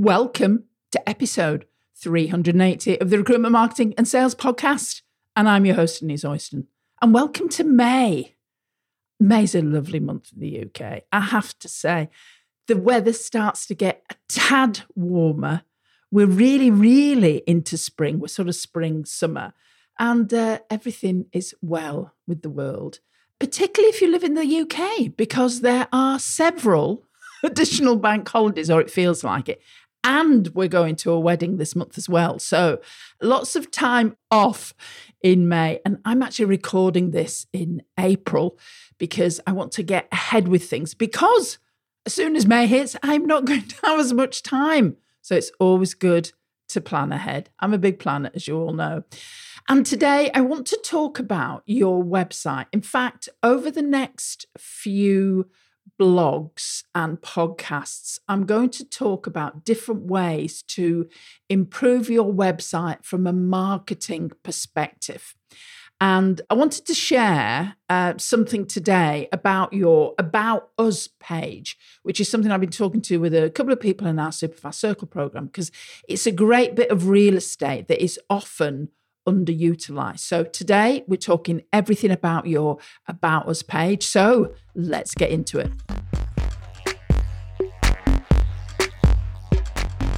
Welcome 0.00 0.62
to 0.92 1.08
episode 1.08 1.66
380 1.96 3.00
of 3.00 3.10
the 3.10 3.18
Recruitment 3.18 3.50
Marketing 3.50 3.94
and 3.98 4.06
Sales 4.06 4.32
Podcast. 4.32 5.02
And 5.34 5.48
I'm 5.48 5.66
your 5.66 5.74
host, 5.74 5.98
Denise 5.98 6.22
Oyston. 6.22 6.66
And 7.02 7.12
welcome 7.12 7.48
to 7.48 7.64
May. 7.64 8.36
May's 9.18 9.56
a 9.56 9.60
lovely 9.60 9.98
month 9.98 10.30
in 10.32 10.38
the 10.38 10.62
UK. 10.66 11.02
I 11.12 11.20
have 11.20 11.58
to 11.58 11.68
say, 11.68 12.10
the 12.68 12.76
weather 12.76 13.12
starts 13.12 13.66
to 13.66 13.74
get 13.74 14.04
a 14.08 14.14
tad 14.28 14.82
warmer. 14.94 15.62
We're 16.12 16.26
really, 16.26 16.70
really 16.70 17.42
into 17.48 17.76
spring. 17.76 18.20
We're 18.20 18.28
sort 18.28 18.46
of 18.46 18.54
spring, 18.54 19.04
summer, 19.04 19.52
and 19.98 20.32
uh, 20.32 20.60
everything 20.70 21.26
is 21.32 21.56
well 21.60 22.14
with 22.24 22.42
the 22.42 22.50
world, 22.50 23.00
particularly 23.40 23.92
if 23.92 24.00
you 24.00 24.12
live 24.12 24.22
in 24.22 24.34
the 24.34 24.60
UK, 24.60 25.16
because 25.16 25.62
there 25.62 25.88
are 25.92 26.20
several 26.20 27.02
additional 27.44 27.96
bank 27.96 28.28
holidays, 28.28 28.70
or 28.70 28.80
it 28.80 28.92
feels 28.92 29.24
like 29.24 29.48
it. 29.48 29.60
And 30.04 30.48
we're 30.54 30.68
going 30.68 30.96
to 30.96 31.12
a 31.12 31.20
wedding 31.20 31.56
this 31.56 31.74
month 31.76 31.98
as 31.98 32.08
well. 32.08 32.38
So 32.38 32.80
lots 33.20 33.56
of 33.56 33.70
time 33.70 34.16
off 34.30 34.72
in 35.22 35.48
May. 35.48 35.80
And 35.84 35.98
I'm 36.04 36.22
actually 36.22 36.46
recording 36.46 37.10
this 37.10 37.46
in 37.52 37.82
April 37.98 38.58
because 38.98 39.40
I 39.46 39.52
want 39.52 39.72
to 39.72 39.82
get 39.82 40.08
ahead 40.12 40.48
with 40.48 40.68
things 40.68 40.94
because 40.94 41.58
as 42.06 42.14
soon 42.14 42.36
as 42.36 42.46
May 42.46 42.66
hits, 42.66 42.96
I'm 43.02 43.26
not 43.26 43.44
going 43.46 43.66
to 43.66 43.86
have 43.86 44.00
as 44.00 44.12
much 44.12 44.42
time. 44.42 44.96
So 45.20 45.34
it's 45.34 45.52
always 45.58 45.94
good 45.94 46.32
to 46.68 46.80
plan 46.80 47.12
ahead. 47.12 47.50
I'm 47.60 47.74
a 47.74 47.78
big 47.78 47.98
planner, 47.98 48.30
as 48.34 48.46
you 48.46 48.58
all 48.58 48.72
know. 48.72 49.04
And 49.68 49.84
today 49.84 50.30
I 50.32 50.40
want 50.40 50.66
to 50.68 50.80
talk 50.82 51.18
about 51.18 51.62
your 51.66 52.02
website. 52.02 52.66
In 52.72 52.80
fact, 52.80 53.28
over 53.42 53.70
the 53.70 53.82
next 53.82 54.46
few 54.56 55.48
blogs 55.98 56.84
and 56.94 57.20
podcasts, 57.20 58.18
I'm 58.28 58.46
going 58.46 58.70
to 58.70 58.84
talk 58.84 59.26
about 59.26 59.64
different 59.64 60.02
ways 60.02 60.62
to 60.62 61.08
improve 61.48 62.08
your 62.08 62.32
website 62.32 63.04
from 63.04 63.26
a 63.26 63.32
marketing 63.32 64.32
perspective. 64.42 65.34
And 66.00 66.40
I 66.48 66.54
wanted 66.54 66.86
to 66.86 66.94
share 66.94 67.74
uh, 67.88 68.14
something 68.18 68.66
today 68.66 69.28
about 69.32 69.72
your 69.72 70.14
About 70.16 70.70
Us 70.78 71.08
page, 71.18 71.76
which 72.04 72.20
is 72.20 72.28
something 72.28 72.52
I've 72.52 72.60
been 72.60 72.70
talking 72.70 73.00
to 73.02 73.18
with 73.18 73.34
a 73.34 73.50
couple 73.50 73.72
of 73.72 73.80
people 73.80 74.06
in 74.06 74.20
our 74.20 74.30
Superfast 74.30 74.74
Circle 74.74 75.08
program, 75.08 75.46
because 75.46 75.72
it's 76.08 76.26
a 76.26 76.30
great 76.30 76.76
bit 76.76 76.92
of 76.92 77.08
real 77.08 77.36
estate 77.36 77.88
that 77.88 78.00
is 78.00 78.20
often 78.30 78.90
underutilized. 79.28 80.20
So 80.20 80.44
today 80.44 81.04
we're 81.06 81.16
talking 81.16 81.62
everything 81.72 82.10
about 82.10 82.46
your 82.46 82.78
About 83.06 83.48
Us 83.48 83.62
page. 83.62 84.04
So 84.06 84.54
let's 84.74 85.14
get 85.14 85.30
into 85.30 85.58
it. 85.58 85.70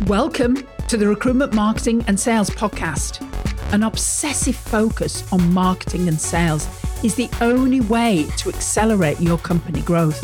Welcome 0.06 0.67
to 0.89 0.97
the 0.97 1.06
Recruitment 1.08 1.55
Marketing 1.55 2.05
and 2.06 2.19
Sales 2.19 2.50
Podcast. 2.50 3.27
An 3.72 3.83
obsessive 3.83 4.56
focus 4.56 5.30
on 5.33 5.52
marketing 5.52 6.08
and 6.08 6.20
sales 6.20 6.69
is 7.05 7.14
the 7.14 7.30
only 7.41 7.80
way 7.80 8.27
to 8.39 8.48
accelerate 8.48 9.20
your 9.20 9.39
company 9.39 9.80
growth. 9.83 10.20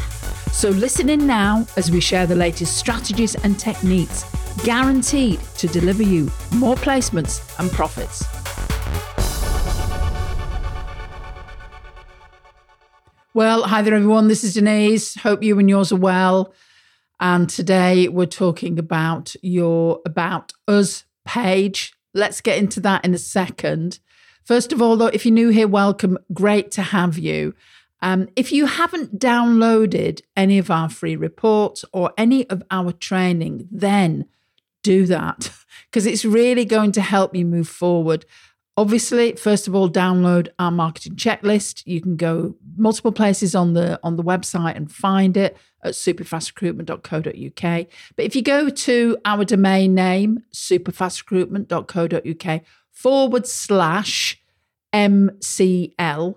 So, 0.53 0.71
listen 0.71 1.09
in 1.09 1.27
now 1.27 1.67
as 1.77 1.91
we 1.91 2.01
share 2.01 2.27
the 2.27 2.35
latest 2.35 2.79
strategies 2.79 3.35
and 3.35 3.59
techniques 3.59 4.25
guaranteed 4.65 5.39
to 5.59 5.67
deliver 5.69 6.03
you 6.03 6.31
more 6.55 6.77
placements 6.77 7.59
and 7.61 7.71
profits. 7.71 8.25
Well, 13.37 13.65
hi 13.65 13.83
there, 13.83 13.93
everyone. 13.93 14.29
This 14.29 14.43
is 14.45 14.55
Denise. 14.55 15.15
Hope 15.17 15.43
you 15.43 15.59
and 15.59 15.69
yours 15.69 15.93
are 15.93 15.97
well. 15.97 16.55
And 17.21 17.51
today 17.51 18.09
we're 18.09 18.25
talking 18.25 18.79
about 18.79 19.37
your 19.43 20.01
About 20.07 20.55
Us 20.67 21.05
page 21.27 21.93
Let's 22.15 22.41
get 22.41 22.57
into 22.57 22.81
that 22.81 23.05
in 23.05 23.13
a 23.13 23.19
second. 23.19 23.99
First 24.43 24.73
of 24.73 24.81
all, 24.81 24.97
though, 24.97 25.09
if 25.09 25.27
you're 25.27 25.35
new 25.35 25.51
here, 25.51 25.69
welcome. 25.69 26.17
Great 26.33 26.71
to 26.71 26.83
have 26.83 27.19
you. 27.19 27.55
Um, 28.01 28.31
if 28.37 28.53
you 28.53 28.65
haven't 28.65 29.19
downloaded 29.19 30.23
any 30.35 30.57
of 30.57 30.71
our 30.71 30.89
free 30.89 31.15
reports 31.15 31.85
or 31.93 32.15
any 32.17 32.49
of 32.49 32.63
our 32.71 32.91
training, 32.91 33.69
then 33.71 34.25
do 34.83 35.05
that 35.05 35.53
because 35.91 36.07
it's 36.07 36.25
really 36.25 36.65
going 36.65 36.93
to 36.93 37.03
help 37.03 37.37
you 37.37 37.45
move 37.45 37.69
forward. 37.69 38.25
Obviously, 38.79 39.35
first 39.37 39.67
of 39.67 39.75
all, 39.75 39.89
download 39.89 40.49
our 40.59 40.71
marketing 40.71 41.17
checklist. 41.17 41.83
You 41.87 42.03
can 42.03 42.17
go 42.17 42.57
multiple 42.77 43.13
places 43.13 43.55
on 43.55 43.73
the 43.73 43.99
on 44.03 44.17
the 44.17 44.23
website 44.23 44.77
and 44.77 44.93
find 44.93 45.35
it 45.37 45.57
at 45.83 45.95
superfastrecruitment.co.uk. 45.95 47.87
But 48.17 48.25
if 48.25 48.37
you 48.37 48.43
go 48.43 48.69
to 48.69 49.17
our 49.25 49.47
domain 49.47 49.95
name, 49.95 50.43
superfastrecruitment.co.uk 50.53 52.61
forward 52.93 53.47
slash 53.47 54.43
MCL, 54.93 56.35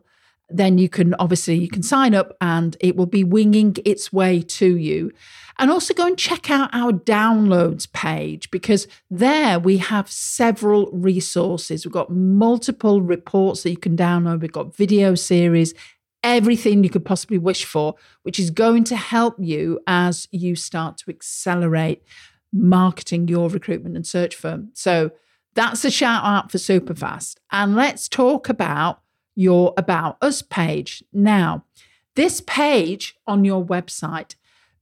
then 0.50 0.78
you 0.78 0.90
can 0.90 1.14
obviously 1.16 1.56
you 1.56 1.70
can 1.70 1.84
sign 1.84 2.16
up 2.16 2.36
and 2.42 2.78
it 2.80 2.96
will 2.96 3.06
be 3.06 3.24
winging 3.24 3.76
its 3.86 4.14
way 4.14 4.42
to 4.42 4.78
you. 4.78 5.12
And 5.60 5.70
also 5.70 5.94
go 5.94 6.08
and 6.08 6.18
check 6.18 6.50
out 6.50 6.70
our 6.72 6.94
downloads 6.94 7.92
page 7.92 8.50
because 8.50 8.88
there 9.12 9.60
we 9.60 9.78
have 9.78 10.10
several 10.10 10.90
resources. 10.92 11.86
We've 11.86 11.92
got 11.92 12.10
multiple 12.10 13.02
reports 13.02 13.64
that 13.64 13.72
you 13.72 13.78
can 13.78 13.98
download. 13.98 14.40
We've 14.40 14.52
got 14.54 14.74
video 14.74 15.16
series, 15.16 15.74
everything 16.24 16.84
you 16.84 16.90
could 16.90 17.04
possibly 17.04 17.38
wish 17.38 17.66
for, 17.66 17.96
which 18.24 18.40
is 18.40 18.52
going 18.52 18.86
to 18.86 18.96
help 18.96 19.36
you 19.38 19.82
as 19.86 20.30
you 20.32 20.56
start 20.56 20.98
to 21.00 21.10
accelerate 21.10 22.04
marketing 22.54 23.28
your 23.28 23.50
recruitment 23.50 23.98
and 23.98 24.08
search 24.08 24.36
firm. 24.36 24.70
So 24.74 25.12
that's 25.56 25.84
a 25.84 25.92
shout 25.92 26.24
out 26.24 26.52
for 26.52 26.58
Superfast. 26.58 27.36
And 27.52 27.76
let's 27.76 28.08
talk 28.08 28.48
about 28.48 29.02
your 29.36 29.74
About 29.76 30.18
Us 30.22 30.42
page. 30.42 31.04
Now, 31.12 31.66
this 32.16 32.42
page 32.42 33.16
on 33.28 33.44
your 33.44 33.64
website 33.64 34.36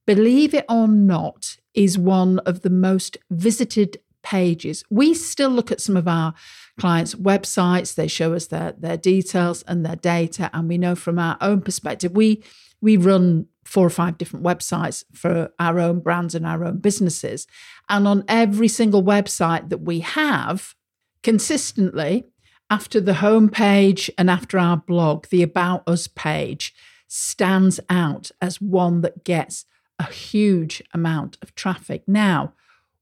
believe 0.07 0.55
it 0.55 0.65
or 0.67 0.87
not, 0.87 1.57
is 1.75 1.99
one 1.99 2.39
of 2.39 2.61
the 2.61 2.71
most 2.71 3.17
visited 3.29 3.99
pages. 4.23 4.83
We 4.89 5.13
still 5.13 5.51
look 5.51 5.71
at 5.71 5.79
some 5.79 5.95
of 5.95 6.07
our 6.07 6.33
clients' 6.79 7.13
websites, 7.13 7.93
they 7.93 8.07
show 8.07 8.33
us 8.33 8.47
their, 8.47 8.73
their 8.77 8.97
details 8.97 9.63
and 9.63 9.85
their 9.85 9.95
data. 9.95 10.49
And 10.53 10.67
we 10.67 10.77
know 10.79 10.95
from 10.95 11.19
our 11.19 11.37
own 11.39 11.61
perspective, 11.61 12.13
we 12.13 12.43
we 12.79 12.95
run 12.95 13.47
four 13.65 13.85
or 13.85 13.89
five 13.89 14.17
different 14.17 14.45
websites 14.45 15.03
for 15.13 15.51
our 15.59 15.79
own 15.79 15.99
brands 15.99 16.35
and 16.35 16.45
our 16.45 16.63
own 16.63 16.77
businesses. 16.77 17.47
And 17.89 18.07
on 18.07 18.23
every 18.27 18.67
single 18.67 19.03
website 19.03 19.69
that 19.69 19.79
we 19.79 20.01
have, 20.01 20.75
consistently, 21.23 22.25
after 22.69 23.01
the 23.01 23.13
homepage 23.13 24.09
and 24.17 24.29
after 24.29 24.59
our 24.59 24.77
blog, 24.77 25.27
the 25.27 25.41
About 25.41 25.87
Us 25.87 26.07
page 26.07 26.73
stands 27.07 27.79
out 27.89 28.29
as 28.41 28.61
one 28.61 29.01
that 29.01 29.23
gets 29.23 29.65
a 29.99 30.05
huge 30.05 30.83
amount 30.93 31.37
of 31.41 31.55
traffic. 31.55 32.03
Now, 32.07 32.53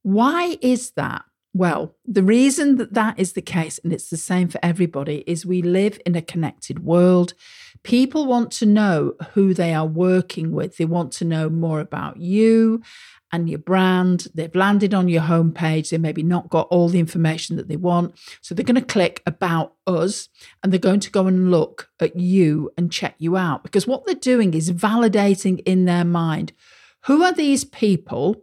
why 0.01 0.57
is 0.61 0.91
that? 0.91 1.25
Well, 1.53 1.95
the 2.05 2.23
reason 2.23 2.75
that 2.77 2.93
that 2.95 3.17
is 3.17 3.31
the 3.31 3.41
case, 3.41 3.79
and 3.81 3.93
it's 3.93 4.09
the 4.09 4.17
same 4.17 4.49
for 4.49 4.59
everybody, 4.61 5.23
is 5.25 5.45
we 5.45 5.61
live 5.61 5.99
in 6.05 6.15
a 6.15 6.21
connected 6.21 6.83
world. 6.83 7.33
People 7.81 8.25
want 8.25 8.51
to 8.51 8.65
know 8.65 9.13
who 9.33 9.53
they 9.53 9.73
are 9.73 9.85
working 9.85 10.51
with. 10.51 10.75
They 10.75 10.83
want 10.83 11.13
to 11.13 11.25
know 11.25 11.49
more 11.49 11.79
about 11.79 12.17
you 12.17 12.81
and 13.31 13.49
your 13.49 13.59
brand. 13.59 14.27
They've 14.35 14.53
landed 14.53 14.93
on 14.93 15.07
your 15.07 15.21
homepage. 15.21 15.91
They 15.91 15.97
maybe 15.97 16.23
not 16.23 16.49
got 16.49 16.67
all 16.71 16.89
the 16.89 16.99
information 16.99 17.55
that 17.55 17.69
they 17.69 17.77
want. 17.77 18.15
So 18.41 18.53
they're 18.53 18.65
going 18.65 18.75
to 18.75 18.81
click 18.81 19.21
about 19.25 19.75
us 19.87 20.27
and 20.61 20.73
they're 20.73 20.79
going 20.79 20.99
to 21.01 21.11
go 21.11 21.25
and 21.25 21.51
look 21.51 21.89
at 21.99 22.17
you 22.17 22.69
and 22.77 22.91
check 22.91 23.15
you 23.17 23.37
out 23.37 23.63
because 23.63 23.87
what 23.87 24.05
they're 24.05 24.15
doing 24.15 24.53
is 24.53 24.71
validating 24.71 25.61
in 25.65 25.85
their 25.85 26.05
mind 26.05 26.51
who 27.05 27.23
are 27.23 27.33
these 27.33 27.63
people 27.63 28.41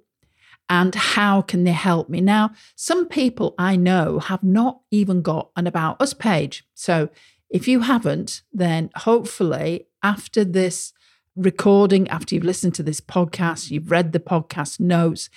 and 0.68 0.94
how 0.94 1.42
can 1.42 1.64
they 1.64 1.72
help 1.72 2.08
me? 2.08 2.20
Now, 2.20 2.52
some 2.76 3.06
people 3.06 3.54
I 3.58 3.76
know 3.76 4.20
have 4.20 4.42
not 4.42 4.80
even 4.90 5.22
got 5.22 5.50
an 5.56 5.66
About 5.66 6.00
Us 6.00 6.14
page. 6.14 6.64
So 6.74 7.10
if 7.50 7.68
you 7.68 7.80
haven't, 7.80 8.42
then 8.52 8.90
hopefully 8.96 9.88
after 10.02 10.44
this 10.44 10.92
recording, 11.36 12.08
after 12.08 12.34
you've 12.34 12.44
listened 12.44 12.74
to 12.76 12.82
this 12.82 13.00
podcast, 13.00 13.70
you've 13.70 13.90
read 13.90 14.12
the 14.12 14.20
podcast 14.20 14.80
notes, 14.80 15.28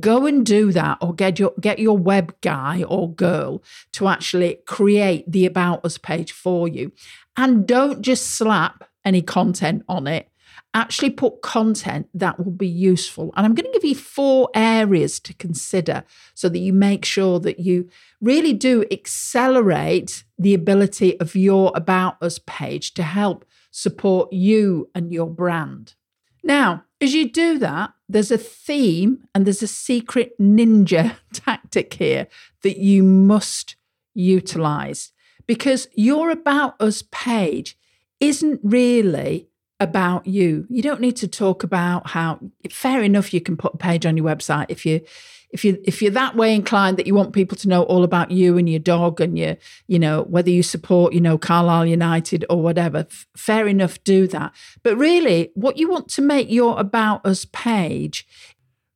go 0.00 0.26
and 0.26 0.44
do 0.44 0.72
that 0.72 0.98
or 1.00 1.14
get 1.14 1.38
your 1.38 1.54
get 1.60 1.78
your 1.78 1.96
web 1.96 2.34
guy 2.40 2.82
or 2.82 3.12
girl 3.12 3.62
to 3.92 4.08
actually 4.08 4.58
create 4.66 5.30
the 5.30 5.46
about 5.46 5.84
us 5.84 5.98
page 5.98 6.32
for 6.32 6.66
you 6.66 6.90
and 7.36 7.66
don't 7.66 8.02
just 8.02 8.26
slap 8.26 8.84
any 9.04 9.22
content 9.22 9.84
on 9.88 10.08
it 10.08 10.28
actually 10.74 11.10
put 11.10 11.40
content 11.40 12.08
that 12.12 12.38
will 12.38 12.52
be 12.52 12.68
useful. 12.68 13.32
And 13.36 13.46
I'm 13.46 13.54
going 13.54 13.70
to 13.72 13.78
give 13.78 13.88
you 13.88 13.94
four 13.94 14.50
areas 14.54 15.20
to 15.20 15.34
consider 15.34 16.04
so 16.34 16.48
that 16.48 16.58
you 16.58 16.72
make 16.72 17.04
sure 17.04 17.38
that 17.40 17.60
you 17.60 17.88
really 18.20 18.52
do 18.52 18.84
accelerate 18.90 20.24
the 20.36 20.52
ability 20.52 21.18
of 21.20 21.36
your 21.36 21.72
About 21.74 22.20
Us 22.20 22.40
page 22.44 22.92
to 22.94 23.04
help 23.04 23.44
support 23.70 24.32
you 24.32 24.90
and 24.94 25.12
your 25.12 25.30
brand. 25.30 25.94
Now, 26.42 26.84
As 27.00 27.12
you 27.12 27.30
do 27.30 27.58
that, 27.58 27.92
there's 28.08 28.30
a 28.30 28.38
theme 28.38 29.24
and 29.34 29.44
there's 29.44 29.62
a 29.62 29.66
secret 29.66 30.32
ninja 30.40 31.16
tactic 31.34 31.92
here 31.92 32.28
that 32.62 32.78
you 32.78 33.02
must 33.02 33.76
utilize 34.14 35.12
because 35.46 35.86
your 35.94 36.30
About 36.30 36.80
Us 36.80 37.02
page 37.10 37.76
isn't 38.20 38.58
really 38.62 39.48
about 39.84 40.26
you. 40.26 40.66
You 40.68 40.82
don't 40.82 41.00
need 41.00 41.16
to 41.16 41.28
talk 41.28 41.62
about 41.62 42.08
how 42.08 42.40
fair 42.70 43.02
enough 43.02 43.32
you 43.32 43.40
can 43.40 43.56
put 43.56 43.74
a 43.74 43.76
page 43.76 44.04
on 44.04 44.16
your 44.16 44.26
website 44.26 44.66
if 44.68 44.84
you 44.84 45.02
if 45.50 45.64
you 45.64 45.80
if 45.84 46.02
you're 46.02 46.10
that 46.10 46.34
way 46.34 46.52
inclined 46.52 46.96
that 46.96 47.06
you 47.06 47.14
want 47.14 47.32
people 47.32 47.56
to 47.56 47.68
know 47.68 47.84
all 47.84 48.02
about 48.02 48.32
you 48.32 48.58
and 48.58 48.68
your 48.68 48.80
dog 48.80 49.20
and 49.20 49.38
your 49.38 49.56
you 49.86 50.00
know 50.00 50.22
whether 50.22 50.50
you 50.50 50.64
support 50.64 51.12
you 51.12 51.20
know 51.20 51.38
Carlisle 51.38 51.86
United 51.86 52.44
or 52.50 52.60
whatever 52.60 52.98
f- 52.98 53.26
fair 53.36 53.68
enough 53.68 54.02
do 54.02 54.26
that 54.26 54.52
but 54.82 54.96
really 54.96 55.52
what 55.54 55.76
you 55.78 55.88
want 55.88 56.08
to 56.08 56.22
make 56.22 56.50
your 56.50 56.78
about 56.80 57.24
us 57.24 57.46
page 57.52 58.26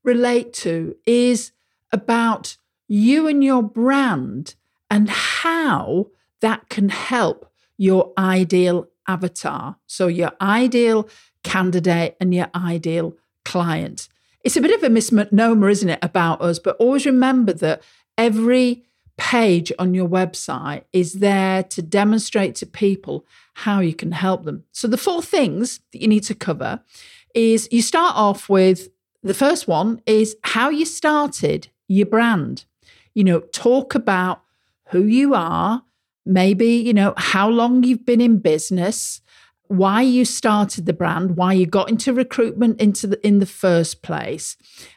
relate 0.02 0.52
to 0.52 0.96
is 1.06 1.52
about 1.92 2.56
you 2.88 3.28
and 3.28 3.44
your 3.44 3.62
brand 3.62 4.56
and 4.90 5.08
how 5.10 6.08
that 6.40 6.68
can 6.68 6.88
help 6.88 7.52
your 7.76 8.12
ideal 8.18 8.88
avatar. 9.08 9.76
So, 9.86 10.06
your 10.06 10.32
ideal 10.40 11.08
candidate 11.42 12.16
and 12.20 12.34
your 12.34 12.48
ideal 12.54 13.16
client. 13.44 14.08
It's 14.44 14.56
a 14.56 14.60
bit 14.60 14.76
of 14.76 14.84
a 14.84 14.90
misnomer, 14.90 15.68
isn't 15.68 15.88
it, 15.88 15.98
about 16.02 16.40
us? 16.40 16.58
But 16.58 16.76
always 16.76 17.06
remember 17.06 17.52
that 17.54 17.82
every 18.16 18.84
page 19.16 19.72
on 19.78 19.94
your 19.94 20.08
website 20.08 20.84
is 20.92 21.14
there 21.14 21.64
to 21.64 21.82
demonstrate 21.82 22.54
to 22.54 22.66
people 22.66 23.26
how 23.54 23.80
you 23.80 23.94
can 23.94 24.12
help 24.12 24.44
them. 24.44 24.64
So, 24.72 24.86
the 24.86 24.96
four 24.96 25.22
things 25.22 25.80
that 25.92 26.00
you 26.00 26.08
need 26.08 26.24
to 26.24 26.34
cover 26.34 26.80
is 27.34 27.68
you 27.72 27.82
start 27.82 28.14
off 28.16 28.48
with 28.48 28.88
the 29.22 29.34
first 29.34 29.66
one 29.66 30.00
is 30.06 30.36
how 30.42 30.70
you 30.70 30.84
started 30.84 31.68
your 31.88 32.06
brand. 32.06 32.64
You 33.14 33.24
know, 33.24 33.40
talk 33.40 33.94
about 33.94 34.42
who 34.90 35.04
you 35.04 35.34
are, 35.34 35.82
maybe, 36.28 36.68
you 36.68 36.92
know, 36.92 37.14
how 37.16 37.48
long 37.48 37.82
you've 37.82 38.04
been 38.04 38.20
in 38.20 38.38
business, 38.38 39.20
why 39.68 40.02
you 40.02 40.24
started 40.24 40.86
the 40.86 40.92
brand, 40.92 41.36
why 41.36 41.52
you 41.52 41.66
got 41.66 41.90
into 41.90 42.12
recruitment 42.12 42.80
into 42.80 43.06
the 43.06 43.26
in 43.26 43.38
the 43.38 43.46
first 43.46 44.02
place. 44.02 44.56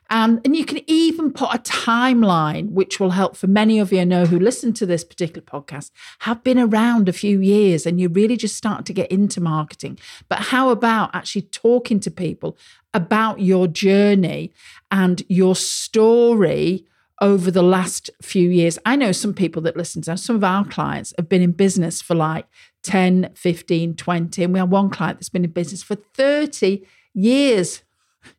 And, 0.10 0.42
and 0.44 0.56
you 0.56 0.66
can 0.66 0.80
even 0.88 1.32
put 1.32 1.54
a 1.54 1.60
timeline, 1.60 2.72
which 2.72 3.00
will 3.00 3.12
help 3.12 3.38
for 3.38 3.48
many 3.48 3.80
of 3.80 3.94
you 3.94 4.02
I 4.02 4.04
know 4.04 4.26
who 4.26 4.38
listen 4.38 4.74
to 4.74 4.86
this 4.86 5.04
particular 5.06 5.42
podcast, 5.42 5.92
have 6.20 6.44
been 6.44 6.60
around 6.60 7.08
a 7.08 7.14
few 7.14 7.40
years 7.40 7.86
and 7.86 8.00
you're 8.00 8.10
really 8.10 8.38
just 8.38 8.56
start 8.56 8.86
to 8.88 8.94
get 8.94 9.12
into 9.12 9.40
marketing. 9.40 10.00
But 10.28 10.40
how 10.40 10.70
about 10.70 11.12
actually 11.14 11.44
talking 11.44 12.00
to 12.02 12.12
people 12.12 12.58
about 12.94 13.40
your 13.40 13.68
journey 13.68 14.52
and 14.90 15.24
your 15.30 15.56
story 15.56 16.86
over 17.22 17.52
the 17.52 17.62
last 17.62 18.10
few 18.22 18.50
years. 18.50 18.80
I 18.86 18.96
know 18.96 19.12
some 19.12 19.34
people 19.34 19.62
that 19.64 19.78
listen 19.78 20.02
to 20.04 20.14
us, 20.14 20.24
some 20.24 20.36
of 20.36 20.44
our 20.44 20.66
clients 20.66 21.14
have 21.18 21.30
been 21.30 21.44
in 21.44 21.52
business 21.52 22.02
for 22.02 22.16
like 22.16 22.48
10, 22.84 23.30
15, 23.36 23.96
20. 23.96 24.44
And 24.44 24.54
we 24.54 24.60
have 24.60 24.70
one 24.70 24.90
client 24.90 25.20
that's 25.20 25.30
been 25.30 25.46
in 25.46 25.52
business 25.52 25.84
for 25.84 25.96
30 25.96 26.84
years. 27.14 27.84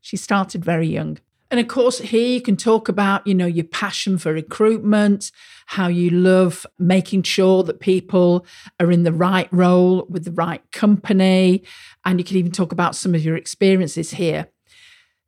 She 0.01 0.17
started 0.17 0.65
very 0.65 0.89
young. 0.89 1.19
And 1.51 1.61
of 1.61 1.69
course, 1.69 1.99
here 1.99 2.27
you 2.27 2.41
can 2.41 2.57
talk 2.57 2.89
about, 2.89 3.27
you 3.27 3.35
know, 3.35 3.47
your 3.47 3.67
passion 3.67 4.17
for 4.17 4.33
recruitment, 4.33 5.31
how 5.67 5.87
you 5.87 6.09
love 6.09 6.67
making 6.79 7.25
sure 7.25 7.63
that 7.65 7.79
people 7.79 8.47
are 8.81 8.91
in 8.91 9.03
the 9.03 9.13
right 9.13 9.53
role 9.53 10.07
with 10.09 10.25
the 10.25 10.33
right 10.33 10.63
company. 10.73 11.63
And 12.07 12.19
you 12.19 12.25
can 12.25 12.39
even 12.39 12.53
talk 12.53 12.73
about 12.73 12.97
some 12.97 13.15
of 13.15 13.23
your 13.23 13.37
experiences 13.37 14.13
here. 14.13 14.49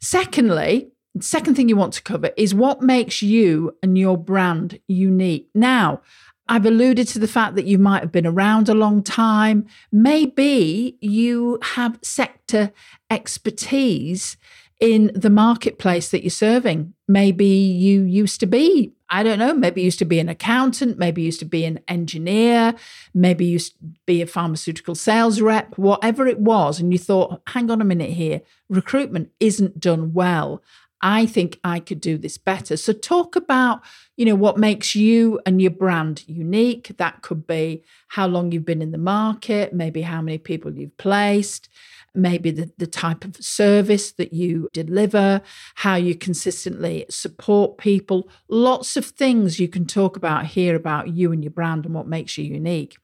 Secondly, 0.01 0.94
second 1.21 1.55
thing 1.55 1.69
you 1.69 1.77
want 1.77 1.93
to 1.95 2.03
cover 2.03 2.31
is 2.37 2.55
what 2.55 2.83
makes 2.83 3.23
you 3.23 3.77
and 3.83 3.97
your 3.97 4.17
brand 4.17 4.81
unique. 4.89 5.49
Now, 5.55 6.01
I've 6.49 6.67
alluded 6.67 7.09
to 7.09 7.19
the 7.19 7.29
fact 7.29 7.55
that 7.55 7.65
you 7.65 7.79
might 7.79 8.03
have 8.03 8.13
been 8.13 8.27
around 8.27 8.69
a 8.69 8.75
long 8.75 9.03
time. 9.03 9.67
Maybe 9.91 10.99
you 11.01 11.59
have 11.63 11.99
sector 12.03 12.73
expertise 13.11 14.37
in 14.81 15.11
the 15.15 15.31
marketplace 15.31 16.11
that 16.11 16.23
you're 16.23 16.31
serving. 16.31 16.93
Maybe 17.09 17.47
you 17.47 18.03
used 18.03 18.41
to 18.41 18.47
be, 18.47 18.93
I 19.09 19.23
don't 19.23 19.39
know, 19.39 19.55
maybe 19.55 19.81
you 19.81 19.87
used 19.87 20.01
to 20.01 20.05
be 20.05 20.19
an 20.19 20.29
accountant, 20.29 20.99
maybe 20.99 21.23
you 21.23 21.27
used 21.27 21.39
to 21.39 21.47
be 21.47 21.65
an 21.65 21.81
engineer, 21.89 22.75
maybe 23.15 23.47
you 23.47 23.53
used 23.53 23.79
to 23.79 23.87
be 24.05 24.21
a 24.21 24.27
pharmaceutical 24.27 24.95
sales 24.95 25.41
rep, 25.41 25.79
whatever 25.79 26.27
it 26.27 26.41
was. 26.41 26.81
And 26.81 26.93
you 26.93 26.99
thought, 26.99 27.41
hang 27.47 27.71
on 27.71 27.81
a 27.81 27.85
minute 27.85 28.11
here, 28.11 28.43
recruitment 28.69 29.31
isn't 29.41 29.81
done 29.81 30.13
well. 30.13 30.63
I 31.05 31.27
think 31.27 31.61
I 31.62 31.81
could 31.81 32.01
do 32.01 32.17
this 32.17 32.39
better. 32.39 32.79
So 32.79 32.95
talk 32.95 33.37
about, 33.37 33.83
you 34.17 34.25
know, 34.25 34.35
what 34.35 34.56
makes 34.56 34.95
you 34.95 35.39
and 35.45 35.61
your 35.61 35.71
brand 35.71 36.25
unique. 36.27 36.97
That 36.97 37.21
could 37.21 37.47
be 37.47 37.85
how 38.09 38.27
long 38.27 38.51
you've 38.51 38.65
been 38.65 38.81
in 38.81 38.91
the 38.91 38.97
market, 38.97 39.75
maybe 39.75 40.01
how 40.01 40.23
many 40.23 40.39
people 40.39 40.73
you've 40.73 40.97
placed, 40.97 41.69
maybe 42.15 42.51
the, 42.51 42.73
the 42.79 42.87
type 42.87 43.27
of 43.27 43.37
service 43.37 44.12
that 44.12 44.33
you 44.33 44.71
deliver, 44.73 45.43
how 45.75 45.97
you 45.97 46.15
consistently 46.15 47.05
support 47.11 47.77
people. 47.77 48.31
Lots 48.49 48.97
of 48.97 49.05
things 49.05 49.61
you 49.61 49.69
can 49.69 49.85
talk 49.85 50.17
about 50.17 50.47
here 50.47 50.75
about 50.75 51.09
you 51.09 51.33
and 51.33 51.45
your 51.45 51.51
brand 51.51 51.85
and 51.85 51.95
what 51.95 52.09
makes 52.09 52.39
you 52.39 52.47
unique. 52.47 52.97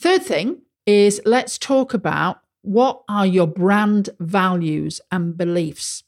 Third 0.00 0.22
thing 0.22 0.62
is 0.86 1.20
let's 1.26 1.58
talk 1.58 1.92
about 1.92 2.43
what 2.64 3.02
are 3.08 3.26
your 3.26 3.46
brand 3.46 4.08
values 4.18 5.00
and 5.12 5.36
beliefs? 5.36 6.02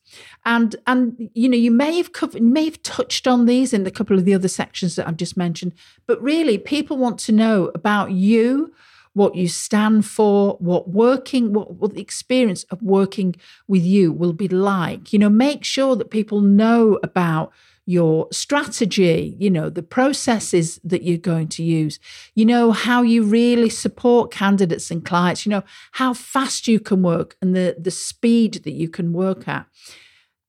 And 0.45 0.75
and 0.87 1.31
you 1.35 1.49
know 1.49 1.57
you 1.57 1.71
may 1.71 1.97
have 1.97 2.13
covered 2.13 2.43
may 2.43 2.65
have 2.65 2.83
touched 2.83 3.27
on 3.27 3.47
these 3.47 3.73
in 3.73 3.87
a 3.87 3.91
couple 3.91 4.19
of 4.19 4.25
the 4.25 4.35
other 4.35 4.49
sections 4.49 4.95
that 4.95 5.09
i've 5.09 5.17
just 5.17 5.37
mentioned 5.37 5.73
but 6.07 6.23
really 6.23 6.59
people 6.59 6.97
want 6.97 7.19
to 7.19 7.33
know 7.33 7.73
about 7.75 8.13
you 8.13 8.73
what 9.17 9.35
you 9.35 9.49
stand 9.49 10.05
for 10.05 10.59
what 10.61 10.91
working 10.91 11.55
what, 11.55 11.75
what 11.77 11.95
the 11.95 12.03
experience 12.03 12.65
of 12.65 12.83
working 12.83 13.35
with 13.67 13.83
you 13.83 14.13
will 14.13 14.35
be 14.35 14.47
like. 14.47 15.11
You 15.11 15.19
know 15.19 15.31
make 15.31 15.65
sure 15.65 15.97
that 15.97 16.11
people 16.11 16.43
know 16.43 17.01
about 17.03 17.51
your 17.87 18.27
strategy, 18.33 19.37
you 19.39 19.49
know, 19.49 19.71
the 19.71 19.83
processes 19.83 20.81
that 20.83 21.05
you're 21.05 21.17
going 21.17 21.47
to 21.47 21.63
use, 21.63 22.01
you 22.35 22.45
know, 22.45 22.73
how 22.73 23.03
you 23.03 23.23
really 23.23 23.71
support 23.71 24.33
candidates 24.33 24.91
and 24.91 25.05
clients, 25.05 25.47
you 25.47 25.51
know, 25.51 25.63
how 25.93 26.13
fast 26.13 26.67
you 26.67 26.81
can 26.81 27.03
work 27.03 27.37
and 27.41 27.55
the, 27.55 27.77
the 27.79 27.93
speed 27.93 28.55
that 28.65 28.73
you 28.73 28.89
can 28.89 29.13
work 29.13 29.47
at. 29.47 29.67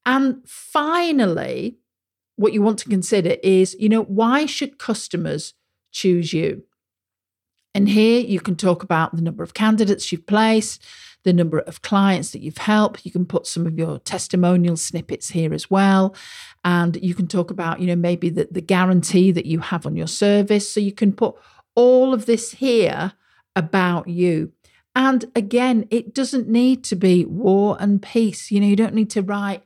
And 0.03 0.41
finally, 0.47 1.77
what 2.37 2.53
you 2.53 2.61
want 2.61 2.79
to 2.79 2.89
consider 2.89 3.35
is, 3.43 3.75
you 3.79 3.89
know, 3.89 4.03
why 4.03 4.47
should 4.47 4.79
customers 4.79 5.53
choose 5.91 6.33
you? 6.33 6.63
And 7.77 7.87
here 7.87 8.21
you 8.21 8.39
can 8.39 8.55
talk 8.55 8.81
about 8.81 9.15
the 9.15 9.21
number 9.21 9.43
of 9.43 9.53
candidates 9.53 10.11
you've 10.11 10.25
placed, 10.25 10.83
the 11.23 11.31
number 11.31 11.59
of 11.59 11.83
clients 11.83 12.31
that 12.31 12.41
you've 12.41 12.57
helped. 12.57 13.05
You 13.05 13.11
can 13.11 13.23
put 13.23 13.45
some 13.45 13.67
of 13.67 13.77
your 13.77 13.99
testimonial 13.99 14.77
snippets 14.77 15.29
here 15.29 15.53
as 15.53 15.69
well. 15.69 16.15
And 16.65 16.97
you 17.03 17.13
can 17.13 17.27
talk 17.27 17.51
about, 17.51 17.79
you 17.79 17.85
know, 17.85 17.95
maybe 17.95 18.31
the, 18.31 18.47
the 18.49 18.61
guarantee 18.61 19.31
that 19.31 19.45
you 19.45 19.59
have 19.59 19.85
on 19.85 19.95
your 19.95 20.07
service. 20.07 20.73
So 20.73 20.79
you 20.79 20.91
can 20.91 21.13
put 21.13 21.35
all 21.75 22.15
of 22.15 22.25
this 22.25 22.53
here 22.53 23.13
about 23.55 24.07
you. 24.07 24.53
And 24.95 25.25
again, 25.35 25.85
it 25.91 26.15
doesn't 26.15 26.47
need 26.47 26.83
to 26.85 26.95
be 26.95 27.25
war 27.25 27.77
and 27.79 28.01
peace. 28.01 28.49
You 28.49 28.59
know, 28.59 28.65
you 28.65 28.75
don't 28.75 28.95
need 28.95 29.11
to 29.11 29.21
write 29.21 29.61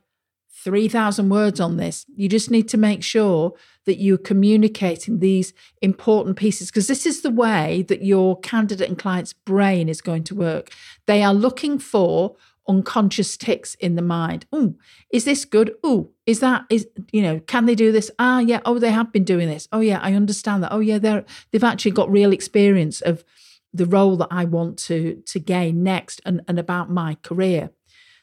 3,000 0.52 1.28
words 1.28 1.60
on 1.60 1.76
this. 1.76 2.06
You 2.14 2.28
just 2.28 2.50
need 2.50 2.68
to 2.68 2.76
make 2.76 3.02
sure 3.02 3.54
that 3.84 3.98
you're 3.98 4.18
communicating 4.18 5.18
these 5.18 5.52
important 5.80 6.36
pieces 6.36 6.70
because 6.70 6.86
this 6.86 7.06
is 7.06 7.22
the 7.22 7.30
way 7.30 7.84
that 7.88 8.04
your 8.04 8.38
candidate 8.40 8.88
and 8.88 8.98
client's 8.98 9.32
brain 9.32 9.88
is 9.88 10.00
going 10.00 10.24
to 10.24 10.34
work. 10.34 10.70
They 11.06 11.22
are 11.22 11.34
looking 11.34 11.78
for 11.78 12.36
unconscious 12.68 13.36
ticks 13.36 13.74
in 13.76 13.96
the 13.96 14.02
mind. 14.02 14.46
Oh, 14.52 14.74
is 15.10 15.24
this 15.24 15.44
good? 15.44 15.74
Oh, 15.82 16.10
is 16.26 16.40
that 16.40 16.64
is 16.70 16.86
you 17.10 17.22
know, 17.22 17.40
can 17.40 17.66
they 17.66 17.74
do 17.74 17.90
this? 17.90 18.10
Ah, 18.18 18.38
yeah. 18.38 18.60
Oh, 18.64 18.78
they 18.78 18.92
have 18.92 19.10
been 19.10 19.24
doing 19.24 19.48
this. 19.48 19.66
Oh, 19.72 19.80
yeah, 19.80 19.98
I 20.00 20.14
understand 20.14 20.62
that. 20.62 20.72
Oh, 20.72 20.80
yeah, 20.80 20.98
they're 20.98 21.24
they've 21.50 21.64
actually 21.64 21.92
got 21.92 22.10
real 22.10 22.32
experience 22.32 23.00
of 23.00 23.24
the 23.72 23.86
role 23.86 24.16
that 24.18 24.28
I 24.30 24.44
want 24.44 24.78
to 24.80 25.22
to 25.26 25.40
gain 25.40 25.82
next 25.82 26.20
and, 26.24 26.42
and 26.46 26.58
about 26.58 26.90
my 26.90 27.16
career. 27.22 27.70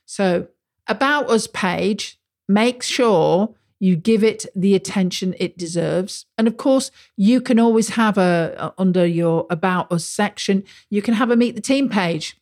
So 0.05 0.47
about 0.87 1.29
us 1.29 1.47
page 1.47 2.18
Make 2.49 2.81
sure 2.81 3.53
you 3.79 3.95
give 3.95 4.23
it 4.23 4.45
the 4.55 4.75
attention 4.75 5.35
it 5.39 5.57
deserves. 5.57 6.25
And 6.37 6.47
of 6.47 6.57
course, 6.57 6.91
you 7.15 7.39
can 7.39 7.59
always 7.59 7.89
have 7.89 8.17
a, 8.17 8.73
under 8.77 9.05
your 9.05 9.47
about 9.49 9.91
us 9.91 10.03
section, 10.03 10.63
you 10.89 11.01
can 11.01 11.13
have 11.13 11.31
a 11.31 11.37
meet 11.37 11.55
the 11.55 11.61
team 11.61 11.89
page. 11.89 12.35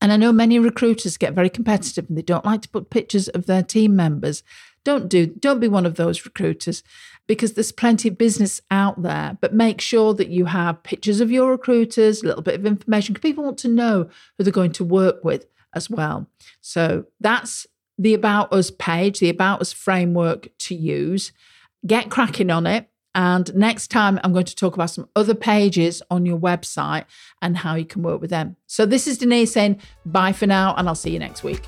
And 0.00 0.12
I 0.12 0.16
know 0.16 0.32
many 0.32 0.58
recruiters 0.60 1.16
get 1.16 1.34
very 1.34 1.50
competitive 1.50 2.08
and 2.08 2.16
they 2.16 2.22
don't 2.22 2.44
like 2.44 2.62
to 2.62 2.68
put 2.68 2.88
pictures 2.88 3.28
of 3.28 3.46
their 3.46 3.64
team 3.64 3.96
members. 3.96 4.42
Don't 4.84 5.08
do 5.08 5.26
don't 5.26 5.60
be 5.60 5.68
one 5.68 5.84
of 5.84 5.96
those 5.96 6.24
recruiters 6.24 6.84
because 7.26 7.54
there's 7.54 7.72
plenty 7.72 8.08
of 8.08 8.16
business 8.16 8.60
out 8.70 9.02
there, 9.02 9.36
but 9.40 9.52
make 9.52 9.80
sure 9.80 10.14
that 10.14 10.28
you 10.28 10.46
have 10.46 10.82
pictures 10.84 11.20
of 11.20 11.30
your 11.32 11.50
recruiters, 11.50 12.22
a 12.22 12.26
little 12.26 12.42
bit 12.42 12.54
of 12.54 12.64
information 12.64 13.12
because 13.12 13.28
people 13.28 13.44
want 13.44 13.58
to 13.58 13.68
know 13.68 14.08
who 14.36 14.44
they're 14.44 14.52
going 14.52 14.72
to 14.72 14.84
work 14.84 15.24
with 15.24 15.46
as 15.74 15.90
well. 15.90 16.28
So 16.60 17.04
that's 17.20 17.66
the 17.98 18.14
About 18.14 18.52
Us 18.52 18.70
page, 18.70 19.18
the 19.18 19.28
About 19.28 19.60
Us 19.60 19.72
framework 19.72 20.48
to 20.58 20.74
use. 20.74 21.32
Get 21.86 22.10
cracking 22.10 22.50
on 22.50 22.66
it. 22.66 22.88
And 23.14 23.52
next 23.54 23.88
time, 23.88 24.20
I'm 24.22 24.32
going 24.32 24.44
to 24.44 24.54
talk 24.54 24.74
about 24.74 24.90
some 24.90 25.08
other 25.16 25.34
pages 25.34 26.02
on 26.10 26.24
your 26.24 26.38
website 26.38 27.04
and 27.42 27.56
how 27.56 27.74
you 27.74 27.84
can 27.84 28.02
work 28.02 28.20
with 28.20 28.30
them. 28.30 28.56
So, 28.66 28.86
this 28.86 29.08
is 29.08 29.18
Denise 29.18 29.52
saying 29.52 29.80
bye 30.06 30.32
for 30.32 30.46
now, 30.46 30.74
and 30.76 30.88
I'll 30.88 30.94
see 30.94 31.10
you 31.10 31.18
next 31.18 31.42
week. 31.42 31.62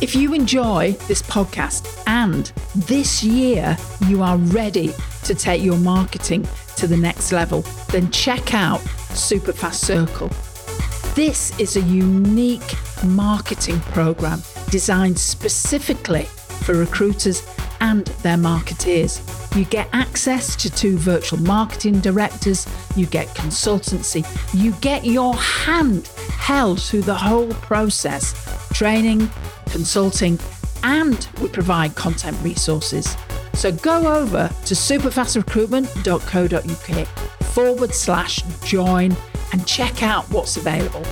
If 0.00 0.16
you 0.16 0.32
enjoy 0.32 0.92
this 1.08 1.20
podcast 1.20 2.02
and 2.06 2.46
this 2.74 3.22
year 3.22 3.76
you 4.08 4.22
are 4.22 4.38
ready 4.38 4.94
to 5.24 5.34
take 5.34 5.62
your 5.62 5.76
marketing 5.76 6.48
to 6.76 6.86
the 6.86 6.96
next 6.96 7.32
level, 7.32 7.60
then 7.90 8.10
check 8.10 8.54
out 8.54 8.80
Superfast 9.10 9.74
Circle. 9.74 10.30
This 11.14 11.58
is 11.60 11.76
a 11.76 11.82
unique 11.82 12.74
marketing 13.06 13.80
program 13.80 14.42
designed 14.70 15.18
specifically 15.18 16.24
for 16.64 16.74
recruiters 16.74 17.42
and 17.80 18.06
their 18.22 18.36
marketeers. 18.36 19.20
You 19.56 19.64
get 19.64 19.88
access 19.92 20.54
to 20.56 20.70
two 20.70 20.98
virtual 20.98 21.40
marketing 21.40 22.00
directors, 22.00 22.66
you 22.96 23.06
get 23.06 23.28
consultancy, 23.28 24.26
you 24.54 24.72
get 24.80 25.04
your 25.04 25.34
hand 25.34 26.08
held 26.36 26.82
through 26.82 27.02
the 27.02 27.14
whole 27.14 27.52
process, 27.54 28.34
training, 28.72 29.30
consulting, 29.66 30.38
and 30.82 31.28
we 31.40 31.48
provide 31.48 31.94
content 31.94 32.36
resources. 32.42 33.16
So 33.54 33.70
go 33.72 34.14
over 34.14 34.50
to 34.66 34.74
superfastrecruitment.co.uk 34.74 37.06
forward 37.46 37.94
slash 37.94 38.42
join 38.64 39.16
and 39.52 39.66
check 39.66 40.02
out 40.02 40.24
what's 40.30 40.56
available. 40.56 41.04